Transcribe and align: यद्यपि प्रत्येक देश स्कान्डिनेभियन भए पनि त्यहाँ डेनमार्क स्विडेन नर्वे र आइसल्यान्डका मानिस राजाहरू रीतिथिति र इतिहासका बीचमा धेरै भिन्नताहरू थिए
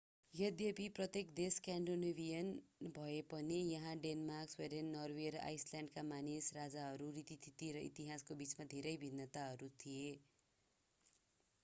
यद्यपि 0.33 0.85
प्रत्येक 0.91 1.33
देश 1.35 1.55
स्कान्डिनेभियन 1.55 2.47
भए 2.95 3.19
पनि 3.29 3.59
त्यहाँ 3.65 3.91
डेनमार्क 3.99 4.53
स्विडेन 4.53 4.89
नर्वे 4.93 5.27
र 5.35 5.43
आइसल्यान्डका 5.43 6.03
मानिस 6.07 6.49
राजाहरू 6.53 7.09
रीतिथिति 7.15 7.71
र 7.73 7.83
इतिहासका 7.89 8.39
बीचमा 8.39 8.67
धेरै 8.71 8.95
भिन्नताहरू 9.03 9.69
थिए 9.77 10.09